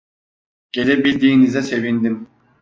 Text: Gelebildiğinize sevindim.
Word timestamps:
Gelebildiğinize 0.71 1.61
sevindim. 1.61 2.27